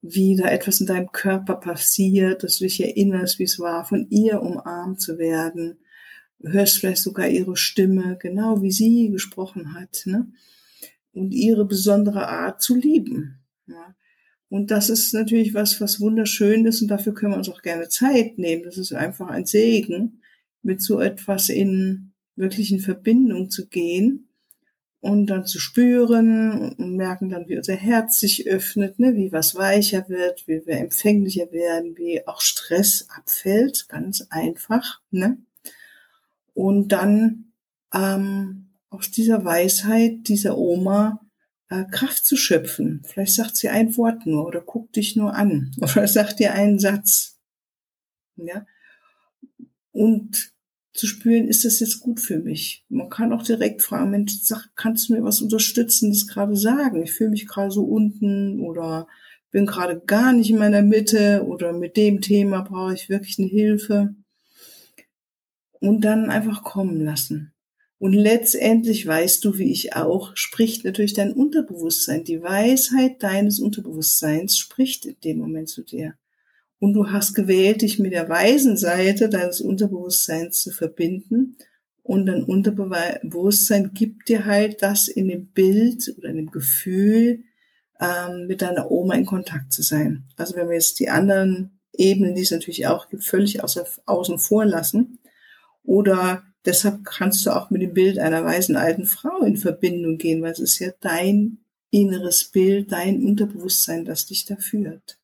wie 0.00 0.34
da 0.34 0.48
etwas 0.48 0.80
in 0.80 0.88
deinem 0.88 1.12
Körper 1.12 1.54
passiert, 1.54 2.42
dass 2.42 2.58
du 2.58 2.64
dich 2.64 2.82
erinnerst, 2.82 3.38
wie 3.38 3.44
es 3.44 3.60
war, 3.60 3.84
von 3.84 4.08
ihr 4.10 4.42
umarmt 4.42 5.00
zu 5.00 5.18
werden. 5.18 5.78
Hörst 6.42 6.78
vielleicht 6.78 7.02
sogar 7.02 7.28
ihre 7.28 7.56
Stimme, 7.56 8.18
genau 8.20 8.60
wie 8.60 8.72
sie 8.72 9.08
gesprochen 9.08 9.72
hat, 9.72 10.02
ne? 10.04 10.26
Und 11.12 11.30
ihre 11.30 11.64
besondere 11.64 12.26
Art 12.26 12.60
zu 12.60 12.74
lieben. 12.74 13.38
Ja? 13.68 13.94
Und 14.52 14.70
das 14.70 14.90
ist 14.90 15.14
natürlich 15.14 15.54
was, 15.54 15.80
was 15.80 15.98
wunderschön 15.98 16.66
ist 16.66 16.82
und 16.82 16.88
dafür 16.88 17.14
können 17.14 17.32
wir 17.32 17.38
uns 17.38 17.48
auch 17.48 17.62
gerne 17.62 17.88
Zeit 17.88 18.36
nehmen. 18.36 18.64
Das 18.64 18.76
ist 18.76 18.92
einfach 18.92 19.30
ein 19.30 19.46
Segen, 19.46 20.20
mit 20.62 20.82
so 20.82 21.00
etwas 21.00 21.48
in 21.48 22.12
wirklichen 22.36 22.78
Verbindung 22.78 23.48
zu 23.48 23.66
gehen 23.66 24.28
und 25.00 25.28
dann 25.28 25.46
zu 25.46 25.58
spüren 25.58 26.74
und 26.76 26.96
merken 26.98 27.30
dann, 27.30 27.48
wie 27.48 27.56
unser 27.56 27.76
Herz 27.76 28.20
sich 28.20 28.46
öffnet, 28.46 28.98
ne, 28.98 29.16
wie 29.16 29.32
was 29.32 29.54
weicher 29.54 30.06
wird, 30.10 30.46
wie 30.46 30.66
wir 30.66 30.76
empfänglicher 30.76 31.50
werden, 31.50 31.96
wie 31.96 32.26
auch 32.26 32.42
Stress 32.42 33.06
abfällt, 33.08 33.88
ganz 33.88 34.26
einfach. 34.28 35.00
Ne? 35.10 35.38
Und 36.52 36.88
dann 36.88 37.52
ähm, 37.94 38.66
aus 38.90 39.10
dieser 39.10 39.46
Weisheit 39.46 40.28
dieser 40.28 40.58
Oma 40.58 41.21
Kraft 41.90 42.24
zu 42.24 42.36
schöpfen. 42.36 43.02
Vielleicht 43.04 43.34
sagt 43.34 43.56
sie 43.56 43.68
ein 43.68 43.96
Wort 43.96 44.26
nur 44.26 44.46
oder 44.46 44.60
guckt 44.60 44.96
dich 44.96 45.16
nur 45.16 45.34
an 45.34 45.74
oder 45.80 46.06
sagt 46.06 46.38
dir 46.40 46.52
einen 46.52 46.78
Satz. 46.78 47.38
Ja. 48.36 48.66
Und 49.92 50.52
zu 50.92 51.06
spüren, 51.06 51.48
ist 51.48 51.64
das 51.64 51.80
jetzt 51.80 52.00
gut 52.00 52.20
für 52.20 52.38
mich? 52.38 52.84
Man 52.88 53.08
kann 53.08 53.32
auch 53.32 53.42
direkt 53.42 53.82
fragen, 53.82 54.10
Mensch, 54.10 54.40
sag, 54.42 54.68
kannst 54.76 55.08
du 55.08 55.14
mir 55.14 55.24
was 55.24 55.40
Unterstützendes 55.40 56.28
gerade 56.28 56.56
sagen? 56.56 57.02
Ich 57.02 57.12
fühle 57.12 57.30
mich 57.30 57.46
gerade 57.46 57.70
so 57.70 57.84
unten 57.84 58.60
oder 58.60 59.06
bin 59.50 59.66
gerade 59.66 60.00
gar 60.00 60.32
nicht 60.32 60.50
in 60.50 60.58
meiner 60.58 60.82
Mitte 60.82 61.44
oder 61.46 61.72
mit 61.72 61.96
dem 61.96 62.20
Thema 62.20 62.62
brauche 62.62 62.94
ich 62.94 63.08
wirklich 63.08 63.38
eine 63.38 63.48
Hilfe. 63.48 64.14
Und 65.80 66.02
dann 66.02 66.30
einfach 66.30 66.62
kommen 66.62 67.00
lassen. 67.00 67.51
Und 68.02 68.14
letztendlich 68.14 69.06
weißt 69.06 69.44
du, 69.44 69.58
wie 69.58 69.70
ich 69.70 69.94
auch, 69.94 70.32
spricht 70.34 70.84
natürlich 70.84 71.14
dein 71.14 71.32
Unterbewusstsein. 71.32 72.24
Die 72.24 72.42
Weisheit 72.42 73.22
deines 73.22 73.60
Unterbewusstseins 73.60 74.58
spricht 74.58 75.06
in 75.06 75.20
dem 75.22 75.38
Moment 75.38 75.68
zu 75.68 75.82
dir. 75.84 76.14
Und 76.80 76.94
du 76.94 77.12
hast 77.12 77.32
gewählt, 77.32 77.82
dich 77.82 78.00
mit 78.00 78.12
der 78.12 78.28
weisen 78.28 78.76
Seite 78.76 79.28
deines 79.28 79.60
Unterbewusstseins 79.60 80.62
zu 80.62 80.72
verbinden. 80.72 81.56
Und 82.02 82.26
dein 82.26 82.42
Unterbewusstsein 82.42 83.92
gibt 83.94 84.28
dir 84.28 84.46
halt 84.46 84.82
das 84.82 85.06
in 85.06 85.28
dem 85.28 85.52
Bild 85.52 86.12
oder 86.18 86.30
in 86.30 86.38
dem 86.38 86.50
Gefühl, 86.50 87.44
ähm, 88.00 88.48
mit 88.48 88.62
deiner 88.62 88.90
Oma 88.90 89.14
in 89.14 89.26
Kontakt 89.26 89.72
zu 89.72 89.82
sein. 89.82 90.24
Also 90.36 90.56
wenn 90.56 90.66
wir 90.66 90.74
jetzt 90.74 90.98
die 90.98 91.08
anderen 91.08 91.78
Ebenen, 91.92 92.34
die 92.34 92.42
es 92.42 92.50
natürlich 92.50 92.88
auch 92.88 93.08
gibt, 93.08 93.22
völlig 93.22 93.62
außen 93.62 94.38
vor 94.40 94.64
lassen. 94.64 95.20
Oder 95.84 96.42
Deshalb 96.64 97.04
kannst 97.04 97.44
du 97.44 97.50
auch 97.50 97.70
mit 97.70 97.82
dem 97.82 97.94
Bild 97.94 98.18
einer 98.18 98.44
weisen 98.44 98.76
alten 98.76 99.06
Frau 99.06 99.42
in 99.42 99.56
Verbindung 99.56 100.18
gehen, 100.18 100.42
weil 100.42 100.52
es 100.52 100.60
ist 100.60 100.78
ja 100.78 100.90
dein 101.00 101.58
inneres 101.90 102.44
Bild, 102.44 102.92
dein 102.92 103.22
Unterbewusstsein, 103.22 104.04
das 104.04 104.26
dich 104.26 104.44
da 104.44 104.56
führt. 104.56 105.18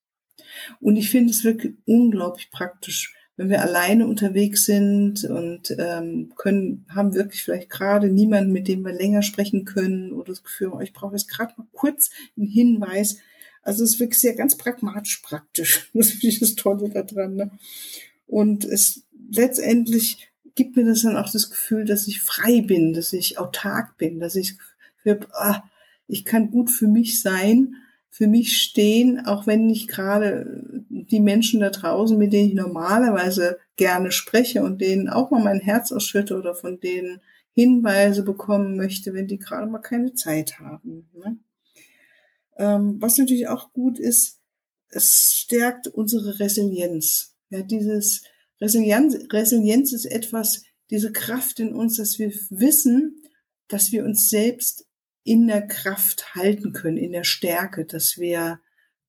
Und 0.80 0.96
ich 0.96 1.10
finde 1.10 1.30
es 1.30 1.44
wirklich 1.44 1.74
unglaublich 1.86 2.50
praktisch, 2.50 3.14
wenn 3.36 3.50
wir 3.50 3.62
alleine 3.62 4.08
unterwegs 4.08 4.64
sind 4.64 5.24
und 5.24 5.74
ähm, 5.78 6.32
können, 6.36 6.84
haben 6.88 7.14
wirklich 7.14 7.44
vielleicht 7.44 7.70
gerade 7.70 8.08
niemanden, 8.08 8.52
mit 8.52 8.66
dem 8.66 8.84
wir 8.84 8.92
länger 8.92 9.22
sprechen 9.22 9.64
können 9.64 10.12
oder 10.12 10.32
das 10.32 10.42
Gefühl, 10.42 10.72
oh, 10.74 10.80
ich 10.80 10.92
brauche 10.92 11.14
jetzt 11.14 11.28
gerade 11.28 11.54
mal 11.56 11.68
kurz 11.72 12.10
einen 12.36 12.48
Hinweis. 12.48 13.18
Also 13.62 13.84
es 13.84 13.94
ist 13.94 14.00
wirklich 14.00 14.20
sehr 14.20 14.34
ganz 14.34 14.56
pragmatisch 14.56 15.18
praktisch. 15.18 15.88
Das 15.94 16.10
finde 16.10 16.26
ich 16.26 16.40
das 16.40 16.56
Tolle 16.56 16.90
daran. 16.90 17.36
Ne? 17.36 17.50
Und 18.26 18.64
es 18.64 19.04
letztendlich 19.30 20.28
gibt 20.58 20.76
mir 20.76 20.84
das 20.84 21.02
dann 21.02 21.16
auch 21.16 21.30
das 21.30 21.50
Gefühl, 21.50 21.84
dass 21.84 22.08
ich 22.08 22.20
frei 22.20 22.62
bin, 22.62 22.92
dass 22.92 23.12
ich 23.12 23.38
autark 23.38 23.96
bin, 23.96 24.18
dass 24.18 24.34
ich 24.34 24.58
ah, 25.32 25.62
ich 26.08 26.24
kann 26.24 26.50
gut 26.50 26.68
für 26.68 26.88
mich 26.88 27.22
sein, 27.22 27.76
für 28.10 28.26
mich 28.26 28.60
stehen, 28.60 29.24
auch 29.24 29.46
wenn 29.46 29.66
nicht 29.66 29.88
gerade 29.88 30.84
die 30.88 31.20
Menschen 31.20 31.60
da 31.60 31.70
draußen, 31.70 32.18
mit 32.18 32.32
denen 32.32 32.48
ich 32.48 32.54
normalerweise 32.54 33.58
gerne 33.76 34.10
spreche 34.10 34.64
und 34.64 34.80
denen 34.80 35.08
auch 35.08 35.30
mal 35.30 35.42
mein 35.42 35.60
Herz 35.60 35.92
ausschütte 35.92 36.36
oder 36.36 36.56
von 36.56 36.80
denen 36.80 37.20
Hinweise 37.52 38.24
bekommen 38.24 38.76
möchte, 38.76 39.14
wenn 39.14 39.28
die 39.28 39.38
gerade 39.38 39.70
mal 39.70 39.78
keine 39.78 40.12
Zeit 40.14 40.58
haben. 40.58 41.08
Ne? 41.14 41.38
Ähm, 42.56 42.96
was 42.98 43.16
natürlich 43.16 43.46
auch 43.46 43.72
gut 43.72 44.00
ist, 44.00 44.40
es 44.88 45.36
stärkt 45.36 45.86
unsere 45.86 46.40
Resilienz. 46.40 47.36
Ja, 47.50 47.62
dieses 47.62 48.24
Resilienz, 48.60 49.16
Resilienz 49.32 49.92
ist 49.92 50.06
etwas, 50.06 50.62
diese 50.90 51.12
Kraft 51.12 51.60
in 51.60 51.74
uns, 51.74 51.96
dass 51.96 52.18
wir 52.18 52.32
wissen, 52.50 53.22
dass 53.68 53.92
wir 53.92 54.04
uns 54.04 54.30
selbst 54.30 54.86
in 55.22 55.46
der 55.46 55.66
Kraft 55.66 56.34
halten 56.34 56.72
können, 56.72 56.96
in 56.96 57.12
der 57.12 57.24
Stärke, 57.24 57.84
dass 57.84 58.18
wir 58.18 58.60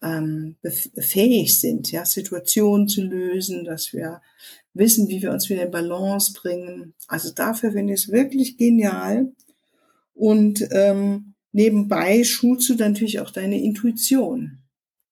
ähm, 0.01 0.57
fähig 0.97 1.59
sind, 1.59 1.91
ja, 1.91 2.05
Situationen 2.05 2.87
zu 2.87 3.01
lösen, 3.01 3.65
dass 3.65 3.93
wir 3.93 4.21
wissen, 4.73 5.07
wie 5.07 5.21
wir 5.21 5.31
uns 5.31 5.49
wieder 5.49 5.63
in 5.63 5.71
Balance 5.71 6.33
bringen. 6.33 6.93
Also 7.07 7.31
dafür 7.31 7.71
finde 7.71 7.93
ich 7.93 8.03
es 8.03 8.11
wirklich 8.11 8.57
genial. 8.57 9.31
Und 10.13 10.67
ähm, 10.71 11.33
nebenbei 11.51 12.23
schulst 12.23 12.69
du 12.69 12.75
natürlich 12.75 13.19
auch 13.19 13.31
deine 13.31 13.61
Intuition, 13.61 14.59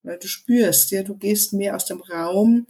weil 0.04 0.20
du 0.20 0.28
spürst, 0.28 0.92
ja, 0.92 1.04
du 1.04 1.16
gehst 1.16 1.54
mehr 1.54 1.76
aus 1.76 1.86
dem 1.86 2.02
Raum 2.02 2.68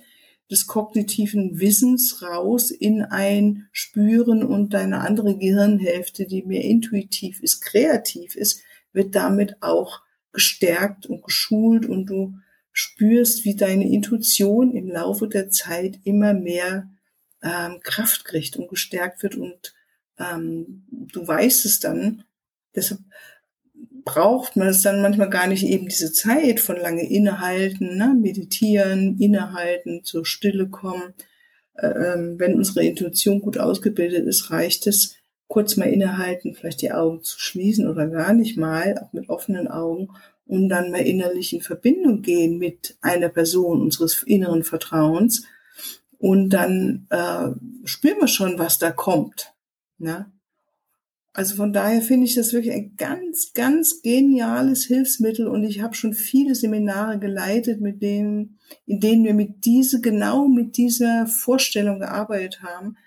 des 0.49 0.67
kognitiven 0.67 1.59
Wissens 1.59 2.21
raus 2.21 2.71
in 2.71 3.01
ein 3.01 3.67
Spüren 3.71 4.43
und 4.43 4.73
deine 4.73 5.01
andere 5.01 5.37
Gehirnhälfte, 5.37 6.25
die 6.25 6.43
mehr 6.43 6.63
intuitiv 6.63 7.41
ist, 7.41 7.61
kreativ 7.61 8.35
ist, 8.35 8.61
wird 8.93 9.15
damit 9.15 9.61
auch 9.61 10.01
gestärkt 10.31 11.05
und 11.05 11.23
geschult 11.23 11.85
und 11.85 12.05
du 12.05 12.35
spürst, 12.71 13.43
wie 13.43 13.55
deine 13.55 13.89
Intuition 13.89 14.71
im 14.71 14.87
Laufe 14.87 15.27
der 15.27 15.49
Zeit 15.49 15.99
immer 16.03 16.33
mehr 16.33 16.89
ähm, 17.41 17.79
Kraft 17.81 18.23
kriegt 18.25 18.55
und 18.57 18.69
gestärkt 18.69 19.23
wird 19.23 19.35
und 19.35 19.73
ähm, 20.19 20.85
du 20.91 21.27
weißt 21.27 21.65
es 21.65 21.79
dann. 21.79 22.23
Deshalb 22.75 23.01
braucht 24.07 24.55
man 24.55 24.69
es 24.69 24.81
dann 24.81 25.01
manchmal 25.01 25.29
gar 25.29 25.47
nicht 25.47 25.65
eben 25.65 25.89
diese 25.89 26.13
Zeit 26.13 26.61
von 26.61 26.77
lange 26.77 27.07
innehalten, 27.07 27.97
ne? 27.97 28.15
meditieren, 28.19 29.19
innehalten, 29.19 30.05
zur 30.05 30.25
Stille 30.25 30.69
kommen. 30.69 31.13
Äh, 31.73 31.87
ähm, 31.87 32.39
wenn 32.39 32.55
unsere 32.55 32.85
Intuition 32.85 33.41
gut 33.41 33.57
ausgebildet 33.57 34.25
ist, 34.25 34.49
reicht 34.49 34.87
es, 34.87 35.15
kurz 35.47 35.75
mal 35.75 35.89
innehalten, 35.89 36.55
vielleicht 36.55 36.81
die 36.81 36.93
Augen 36.93 37.21
zu 37.21 37.37
schließen 37.37 37.87
oder 37.87 38.07
gar 38.07 38.33
nicht 38.33 38.57
mal, 38.57 38.97
auch 38.97 39.11
mit 39.11 39.29
offenen 39.29 39.67
Augen, 39.67 40.07
und 40.45 40.69
dann 40.69 40.91
mal 40.91 41.05
innerlich 41.05 41.51
in 41.51 41.61
Verbindung 41.61 42.21
gehen 42.21 42.57
mit 42.57 42.97
einer 43.01 43.27
Person 43.27 43.81
unseres 43.81 44.23
inneren 44.23 44.63
Vertrauens. 44.63 45.43
Und 46.17 46.51
dann 46.51 47.07
äh, 47.09 47.49
spüren 47.83 48.21
wir 48.21 48.29
schon, 48.29 48.57
was 48.57 48.79
da 48.79 48.91
kommt. 48.91 49.53
Ne? 49.97 50.31
Also 51.37 51.55
von 51.55 51.71
daher 51.71 52.01
finde 52.01 52.25
ich 52.25 52.33
das 52.33 52.51
wirklich 52.51 52.73
ein 52.73 52.95
ganz, 52.97 53.53
ganz 53.53 54.01
geniales 54.01 54.85
Hilfsmittel 54.85 55.47
und 55.47 55.63
ich 55.65 55.83
habe 55.83 55.93
schon 55.93 56.15
viele 56.15 56.55
Seminare 56.55 57.19
geleitet, 57.19 57.79
mit 57.79 58.01
denen, 58.01 58.57
in 58.87 58.99
denen 58.99 59.23
wir 59.23 59.35
mit 59.35 59.63
diese, 59.63 60.01
genau 60.01 60.47
mit 60.47 60.77
dieser 60.77 61.27
Vorstellung 61.27 61.99
gearbeitet 61.99 62.63
haben 62.63 62.97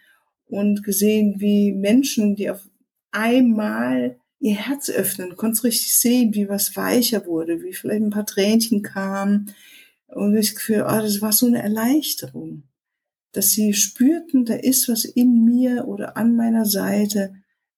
und 0.46 0.84
gesehen, 0.84 1.40
wie 1.40 1.72
Menschen, 1.72 2.36
die 2.36 2.50
auf 2.50 2.60
einmal 3.10 4.20
ihr 4.38 4.54
Herz 4.54 4.90
öffnen, 4.90 5.34
konntest 5.34 5.64
richtig 5.64 5.96
sehen, 5.96 6.32
wie 6.32 6.48
was 6.48 6.76
weicher 6.76 7.26
wurde, 7.26 7.64
wie 7.64 7.72
vielleicht 7.72 8.02
ein 8.02 8.10
paar 8.10 8.26
Tränchen 8.26 8.82
kamen 8.82 9.52
und 10.06 10.36
ich 10.36 10.54
Gefühl, 10.54 10.82
oh, 10.82 11.00
das 11.00 11.20
war 11.20 11.32
so 11.32 11.46
eine 11.46 11.64
Erleichterung, 11.64 12.62
dass 13.32 13.50
sie 13.50 13.74
spürten, 13.74 14.44
da 14.44 14.54
ist 14.54 14.88
was 14.88 15.04
in 15.04 15.44
mir 15.44 15.88
oder 15.88 16.16
an 16.16 16.36
meiner 16.36 16.64
Seite, 16.64 17.34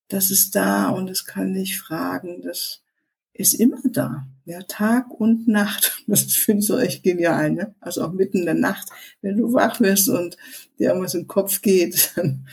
das 0.07 0.31
ist 0.31 0.55
da 0.55 0.89
und 0.89 1.09
es 1.09 1.25
kann 1.25 1.53
dich 1.53 1.79
fragen, 1.79 2.41
das 2.41 2.83
ist 3.33 3.53
immer 3.53 3.81
da. 3.83 4.27
Ja, 4.45 4.61
Tag 4.63 5.09
und 5.11 5.47
Nacht. 5.47 6.03
Das 6.07 6.23
finde 6.33 6.59
ich 6.59 6.67
so 6.67 6.77
echt 6.77 7.03
genial, 7.03 7.51
ne? 7.51 7.75
Also 7.79 8.03
auch 8.03 8.11
mitten 8.11 8.39
in 8.39 8.45
der 8.45 8.53
Nacht, 8.53 8.89
wenn 9.21 9.37
du 9.37 9.53
wach 9.53 9.79
wirst 9.79 10.09
und 10.09 10.37
dir 10.77 10.89
irgendwas 10.89 11.13
im 11.13 11.27
Kopf 11.27 11.61
geht, 11.61 12.11
dann 12.15 12.47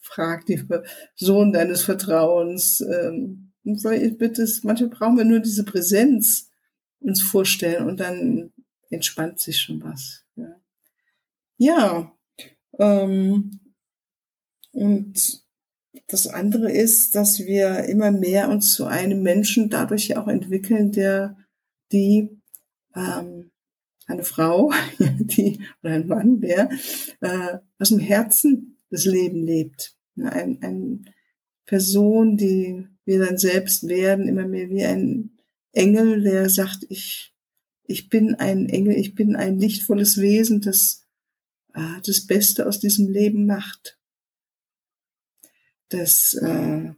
frag 0.00 0.46
die 0.46 0.56
Person 0.56 1.52
deines 1.52 1.82
Vertrauens. 1.82 2.80
Ähm, 2.80 3.52
es, 3.64 4.64
manchmal 4.64 4.90
brauchen 4.90 5.18
wir 5.18 5.24
nur 5.24 5.40
diese 5.40 5.64
Präsenz 5.64 6.50
uns 7.00 7.20
vorstellen 7.22 7.86
und 7.86 8.00
dann 8.00 8.52
entspannt 8.90 9.40
sich 9.40 9.60
schon 9.60 9.82
was. 9.82 10.24
Ja, 10.36 10.60
ja 11.58 12.12
ähm, 12.78 13.60
und 14.72 15.45
das 16.08 16.26
andere 16.26 16.70
ist, 16.70 17.14
dass 17.14 17.40
wir 17.40 17.84
immer 17.84 18.10
mehr 18.10 18.48
uns 18.48 18.74
zu 18.74 18.86
einem 18.86 19.22
Menschen 19.22 19.70
dadurch 19.70 20.08
ja 20.08 20.22
auch 20.22 20.28
entwickeln, 20.28 20.92
der 20.92 21.36
die 21.92 22.30
ähm, 22.94 23.50
eine 24.06 24.22
Frau, 24.22 24.72
die 24.98 25.60
oder 25.82 25.94
ein 25.94 26.06
Mann, 26.06 26.40
der 26.40 26.70
äh, 27.20 27.58
aus 27.78 27.88
dem 27.88 27.98
Herzen 27.98 28.78
das 28.90 29.04
Leben 29.04 29.44
lebt. 29.44 29.96
Ein, 30.16 30.58
ein 30.62 31.10
Person, 31.66 32.36
die 32.36 32.86
wir 33.04 33.24
dann 33.24 33.38
selbst 33.38 33.88
werden, 33.88 34.28
immer 34.28 34.46
mehr 34.46 34.70
wie 34.70 34.84
ein 34.84 35.38
Engel, 35.72 36.22
der 36.22 36.48
sagt, 36.48 36.86
ich, 36.88 37.34
ich 37.84 38.08
bin 38.08 38.34
ein 38.34 38.68
Engel, 38.68 38.96
ich 38.96 39.14
bin 39.14 39.36
ein 39.36 39.58
lichtvolles 39.58 40.20
Wesen, 40.20 40.60
das 40.60 41.06
äh, 41.76 42.00
das 42.04 42.26
Beste 42.26 42.66
aus 42.66 42.80
diesem 42.80 43.08
Leben 43.08 43.46
macht. 43.46 43.98
Das 45.88 46.34
äh, 46.34 46.92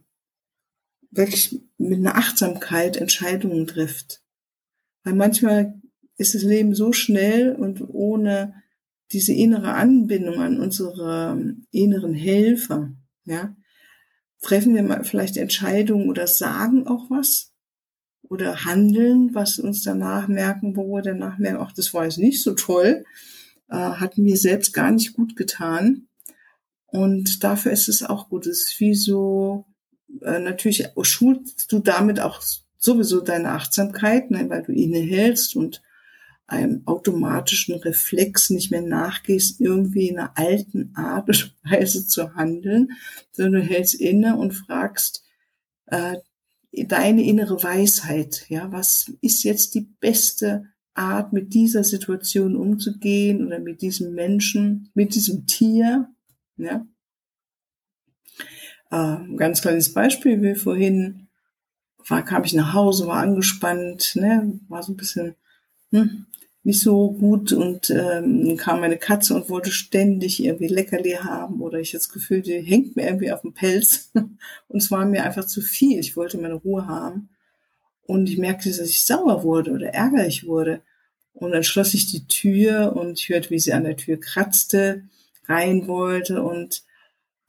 wirklich 1.11 1.59
mit 1.77 1.99
einer 1.99 2.15
Achtsamkeit 2.15 2.97
Entscheidungen 2.97 3.67
trifft. 3.67 4.21
Weil 5.03 5.13
manchmal 5.13 5.81
ist 6.17 6.35
das 6.35 6.43
Leben 6.43 6.75
so 6.75 6.91
schnell 6.91 7.55
und 7.55 7.81
ohne 7.89 8.61
diese 9.11 9.33
innere 9.33 9.73
Anbindung 9.73 10.39
an 10.39 10.59
unsere 10.59 11.31
ähm, 11.31 11.65
inneren 11.71 12.13
Helfer, 12.13 12.91
ja, 13.25 13.55
treffen 14.41 14.75
wir 14.75 14.83
mal 14.83 15.03
vielleicht 15.03 15.37
Entscheidungen 15.37 16.09
oder 16.09 16.27
sagen 16.27 16.87
auch 16.87 17.09
was 17.09 17.53
oder 18.21 18.65
handeln, 18.65 19.33
was 19.33 19.59
uns 19.59 19.81
danach 19.83 20.27
merken, 20.27 20.75
wo 20.75 20.95
wir 20.95 21.01
danach 21.01 21.37
merken, 21.39 21.59
ach, 21.61 21.71
das 21.71 21.93
war 21.93 22.03
jetzt 22.03 22.19
nicht 22.19 22.43
so 22.43 22.53
toll, 22.53 23.03
äh, 23.69 23.75
hat 23.75 24.17
mir 24.17 24.37
selbst 24.37 24.73
gar 24.73 24.91
nicht 24.91 25.13
gut 25.13 25.35
getan. 25.35 26.07
Und 26.91 27.43
dafür 27.43 27.71
ist 27.71 27.87
es 27.87 28.03
auch 28.03 28.29
gut. 28.29 28.47
Es 28.47 28.67
ist 28.67 28.79
wie 28.79 28.95
so, 28.95 29.65
äh, 30.21 30.39
natürlich 30.39 30.87
schulst 31.01 31.71
du 31.71 31.79
damit 31.79 32.19
auch 32.19 32.41
sowieso 32.77 33.21
deine 33.21 33.51
Achtsamkeit, 33.51 34.31
ne, 34.31 34.49
weil 34.49 34.63
du 34.63 34.71
innehältst 34.71 35.55
und 35.55 35.81
einem 36.47 36.81
automatischen 36.85 37.75
Reflex 37.75 38.49
nicht 38.49 38.71
mehr 38.71 38.81
nachgehst, 38.81 39.61
irgendwie 39.61 40.09
in 40.09 40.17
einer 40.17 40.31
alten 40.35 40.91
Art 40.95 41.27
und 41.27 41.55
Weise 41.63 42.07
zu 42.07 42.33
handeln, 42.33 42.89
sondern 43.31 43.61
du 43.61 43.67
hältst 43.67 43.95
inne 43.95 44.35
und 44.35 44.53
fragst 44.53 45.23
äh, 45.87 46.17
deine 46.71 47.23
innere 47.23 47.61
Weisheit. 47.61 48.45
Ja, 48.49 48.71
was 48.71 49.11
ist 49.21 49.43
jetzt 49.43 49.75
die 49.75 49.87
beste 49.99 50.65
Art, 50.93 51.33
mit 51.33 51.53
dieser 51.53 51.83
Situation 51.83 52.55
umzugehen 52.55 53.45
oder 53.45 53.59
mit 53.59 53.81
diesem 53.81 54.13
Menschen, 54.13 54.89
mit 54.93 55.15
diesem 55.15 55.45
Tier? 55.47 56.09
Ja. 56.59 56.85
Äh, 58.91 59.35
ganz 59.35 59.61
kleines 59.61 59.93
Beispiel, 59.93 60.41
wie 60.41 60.55
vorhin 60.55 61.27
war, 62.07 62.23
kam 62.23 62.43
ich 62.43 62.53
nach 62.53 62.73
Hause, 62.73 63.07
war 63.07 63.17
angespannt, 63.17 64.15
ne, 64.15 64.59
war 64.67 64.83
so 64.83 64.91
ein 64.91 64.97
bisschen 64.97 65.35
hm, 65.91 66.25
nicht 66.63 66.81
so 66.81 67.11
gut 67.11 67.53
und 67.53 67.89
ähm, 67.89 68.57
kam 68.57 68.81
meine 68.81 68.97
Katze 68.97 69.35
und 69.35 69.49
wollte 69.49 69.71
ständig 69.71 70.43
irgendwie 70.43 70.67
Leckerli 70.67 71.13
haben 71.13 71.61
oder 71.61 71.79
ich 71.79 71.91
das 71.91 72.09
Gefühl, 72.09 72.41
die 72.41 72.59
hängt 72.59 72.95
mir 72.95 73.05
irgendwie 73.05 73.31
auf 73.31 73.41
dem 73.41 73.53
Pelz 73.53 74.11
und 74.13 74.77
es 74.77 74.91
war 74.91 75.05
mir 75.05 75.23
einfach 75.23 75.45
zu 75.45 75.61
viel. 75.61 75.99
Ich 75.99 76.17
wollte 76.17 76.37
meine 76.37 76.55
Ruhe 76.55 76.87
haben 76.87 77.29
und 78.03 78.29
ich 78.29 78.37
merkte, 78.37 78.69
dass 78.69 78.79
ich 78.79 79.05
sauer 79.05 79.43
wurde 79.43 79.71
oder 79.71 79.93
ärgerlich 79.93 80.45
wurde 80.45 80.81
und 81.33 81.51
dann 81.51 81.63
schloss 81.63 81.93
ich 81.93 82.07
die 82.07 82.27
Tür 82.27 82.95
und 82.95 83.19
ich 83.19 83.29
hörte, 83.29 83.49
wie 83.51 83.59
sie 83.59 83.73
an 83.73 83.85
der 83.85 83.95
Tür 83.95 84.19
kratzte, 84.19 85.03
rein 85.49 85.87
wollte 85.87 86.41
und 86.41 86.83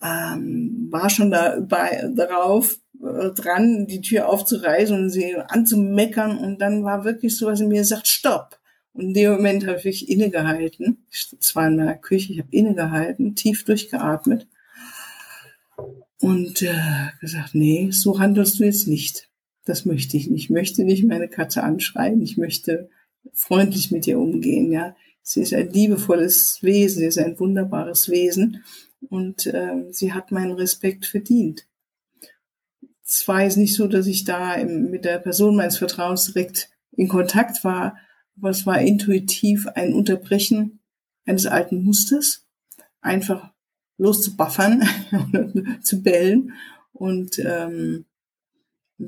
ähm, 0.03 0.89
war 0.91 1.11
schon 1.11 1.31
da 1.31 1.61
bei, 1.61 2.11
darauf 2.17 2.79
äh, 3.03 3.31
dran, 3.31 3.87
die 3.87 4.01
Tür 4.01 4.29
aufzureißen 4.29 4.97
und 4.97 5.11
sie 5.11 5.37
anzumeckern 5.37 6.39
und 6.39 6.61
dann 6.61 6.85
war 6.85 7.05
wirklich 7.05 7.37
so, 7.37 7.47
was 7.47 7.61
in 7.61 7.69
mir 7.69 7.85
sagt, 7.85 8.09
stopp 8.09 8.59
und 8.93 9.03
in 9.03 9.15
dem 9.15 9.33
Moment 9.33 9.67
habe 9.67 9.89
ich 9.89 10.09
innegehalten. 10.09 11.07
Es 11.11 11.55
war 11.55 11.69
in 11.69 11.77
meiner 11.77 11.97
Küche, 11.97 12.33
ich 12.33 12.39
habe 12.41 12.49
innegehalten, 12.51 13.35
tief 13.35 13.65
durchgeatmet 13.65 14.49
und 16.21 16.63
äh, 16.63 16.75
gesagt, 17.21 17.55
nee, 17.55 17.91
so 17.93 18.19
handelst 18.19 18.59
du 18.59 18.65
jetzt 18.65 18.89
nicht. 18.89 19.29
Das 19.65 19.85
möchte 19.85 20.17
ich 20.17 20.29
nicht. 20.29 20.45
Ich 20.45 20.51
möchte 20.51 20.85
nicht 20.85 21.05
meine 21.05 21.29
Katze 21.29 21.63
anschreien. 21.63 22.21
Ich 22.23 22.37
möchte 22.37 22.89
freundlich 23.33 23.91
mit 23.91 24.07
ihr 24.07 24.19
umgehen. 24.19 24.73
Ja, 24.73 24.97
sie 25.23 25.43
ist 25.43 25.55
ein 25.55 25.71
liebevolles 25.71 26.59
Wesen, 26.63 27.01
sie 27.01 27.07
ist 27.07 27.19
ein 27.19 27.39
wunderbares 27.39 28.09
Wesen 28.09 28.65
und 29.09 29.47
äh, 29.47 29.91
sie 29.91 30.13
hat 30.13 30.33
meinen 30.33 30.53
Respekt 30.53 31.07
verdient. 31.07 31.67
Es 33.05 33.27
war 33.27 33.43
jetzt 33.43 33.57
nicht 33.57 33.75
so, 33.75 33.87
dass 33.89 34.07
ich 34.07 34.25
da 34.25 34.55
im, 34.55 34.91
mit 34.91 35.05
der 35.05 35.19
Person 35.19 35.57
meines 35.57 35.79
Vertrauens 35.79 36.27
direkt 36.27 36.71
in 36.93 37.09
Kontakt 37.09 37.65
war, 37.65 37.97
aber 38.37 38.51
es 38.51 38.67
war 38.67 38.81
intuitiv 38.81 39.67
ein 39.69 39.95
Unterbrechen 39.95 40.81
eines 41.27 41.47
alten 41.47 41.83
Musters, 41.83 42.47
einfach 43.01 43.53
loszubaffern, 43.99 44.83
zu 45.83 46.03
bellen 46.03 46.53
und 46.93 47.39
ähm, 47.39 48.07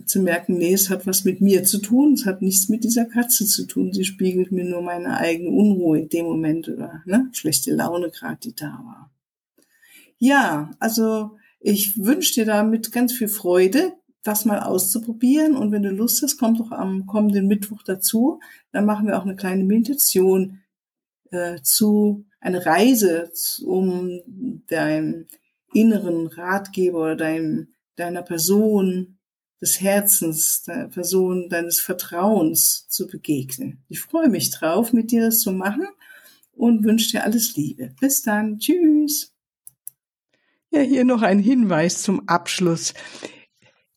zu 0.07 0.21
merken, 0.21 0.59
nee, 0.59 0.73
es 0.73 0.91
hat 0.91 1.07
was 1.07 1.25
mit 1.25 1.41
mir 1.41 1.65
zu 1.65 1.79
tun, 1.79 2.15
es 2.15 2.27
hat 2.27 2.43
nichts 2.43 2.69
mit 2.69 2.85
dieser 2.85 3.05
Katze 3.05 3.47
zu 3.47 3.67
tun. 3.67 3.93
Sie 3.93 4.05
spiegelt 4.05 4.53
mir 4.53 4.65
nur 4.65 4.83
meine 4.83 5.17
eigene 5.17 5.51
Unruhe 5.51 6.01
in 6.01 6.09
dem 6.09 6.27
Moment 6.27 6.69
oder 6.69 7.03
ne, 7.05 7.29
schlechte 7.33 7.75
Laune 7.75 8.11
gerade, 8.11 8.39
die 8.41 8.55
da 8.55 8.81
war. 8.85 9.11
Ja, 10.19 10.71
also 10.79 11.33
ich 11.61 12.03
wünsche 12.03 12.35
dir 12.35 12.47
damit 12.47 12.93
ganz 12.93 13.13
viel 13.13 13.29
Freude, 13.29 13.93
das 14.23 14.45
mal 14.45 14.61
auszuprobieren. 14.61 15.57
Und 15.57 15.73
wenn 15.73 15.83
du 15.83 15.91
Lust 15.91 16.23
hast, 16.23 16.39
komm 16.39 16.57
doch 16.57 16.71
am 16.71 17.07
kommenden 17.07 17.47
Mittwoch 17.47 17.83
dazu. 17.83 18.41
Dann 18.71 18.87
machen 18.87 19.07
wir 19.07 19.19
auch 19.19 19.25
eine 19.25 19.37
kleine 19.37 19.65
Meditation 19.65 20.61
äh, 21.31 21.61
zu, 21.63 22.25
eine 22.41 22.65
Reise 22.65 23.31
um 23.65 24.63
deinem 24.69 25.27
inneren 25.75 26.29
Ratgeber 26.29 26.99
oder 26.99 27.17
deinem, 27.17 27.69
deiner 27.97 28.23
Person 28.23 29.19
des 29.63 29.81
Herzens, 29.81 30.65
der 30.65 30.89
Person 30.89 31.49
deines 31.49 31.81
Vertrauens 31.81 32.89
zu 32.89 33.07
begegnen. 33.07 33.79
Ich 33.89 34.01
freue 34.01 34.29
mich 34.29 34.51
drauf, 34.51 34.93
mit 34.93 35.13
dir 35.13 35.25
das 35.25 35.39
zu 35.39 35.53
machen 35.53 35.87
und 36.53 36.85
wünsche 36.85 37.13
dir 37.13 37.25
alles 37.25 37.57
Liebe. 37.57 37.95
Bis 38.01 38.23
dann. 38.23 38.59
Tschüss. 38.59 39.33
Ja, 40.71 40.81
hier 40.81 41.05
noch 41.05 41.23
ein 41.23 41.39
Hinweis 41.39 42.03
zum 42.03 42.29
Abschluss. 42.29 42.93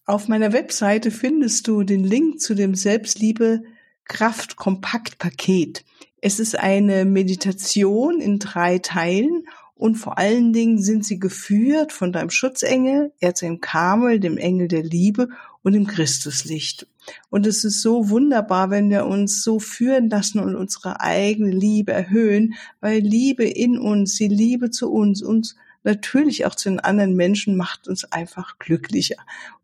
Auf 0.05 0.27
meiner 0.27 0.53
Webseite 0.53 1.09
findest 1.09 1.67
du 1.67 1.83
den 1.83 2.03
Link 2.03 2.39
zu 2.39 2.53
dem 2.53 2.75
Selbstliebe 2.75 3.63
Kraft 4.03 4.57
Kompakt 4.57 5.17
Paket. 5.17 5.83
Es 6.21 6.39
ist 6.39 6.59
eine 6.59 7.05
Meditation 7.05 8.21
in 8.21 8.37
drei 8.37 8.77
Teilen 8.77 9.47
und 9.73 9.95
vor 9.95 10.19
allen 10.19 10.53
Dingen 10.53 10.79
sind 10.79 11.05
sie 11.05 11.19
geführt 11.19 11.91
von 11.91 12.13
deinem 12.13 12.29
Schutzengel, 12.29 13.13
Erzengel 13.19 13.59
Kamel, 13.59 14.19
dem 14.19 14.37
Engel 14.37 14.67
der 14.67 14.83
Liebe 14.83 15.29
und 15.65 15.73
dem 15.73 15.87
Christuslicht. 15.87 16.85
Und 17.31 17.47
es 17.47 17.63
ist 17.63 17.81
so 17.81 18.09
wunderbar, 18.09 18.69
wenn 18.69 18.91
wir 18.91 19.07
uns 19.07 19.41
so 19.41 19.59
führen 19.59 20.11
lassen 20.11 20.39
und 20.39 20.55
unsere 20.55 21.01
eigene 21.01 21.49
Liebe 21.49 21.91
erhöhen, 21.91 22.53
weil 22.81 22.99
Liebe 22.99 23.45
in 23.45 23.79
uns, 23.79 24.15
die 24.15 24.27
Liebe 24.27 24.69
zu 24.69 24.91
uns, 24.91 25.23
uns 25.23 25.55
natürlich 25.83 26.45
auch 26.45 26.53
zu 26.53 26.69
den 26.69 26.79
anderen 26.79 27.15
Menschen 27.15 27.57
macht 27.57 27.87
uns 27.87 28.05
einfach 28.05 28.59
glücklicher 28.59 29.17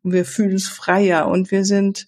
und 0.03 0.11
wir 0.11 0.25
fühlen 0.25 0.53
uns 0.53 0.67
freier 0.67 1.27
und 1.27 1.51
wir 1.51 1.65
sind 1.65 2.07